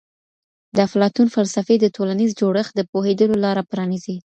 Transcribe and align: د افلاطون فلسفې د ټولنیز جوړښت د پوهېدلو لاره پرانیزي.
د 0.75 0.77
افلاطون 0.87 1.27
فلسفې 1.35 1.75
د 1.79 1.85
ټولنیز 1.95 2.31
جوړښت 2.39 2.73
د 2.75 2.81
پوهېدلو 2.91 3.35
لاره 3.45 3.63
پرانیزي. 3.71 4.15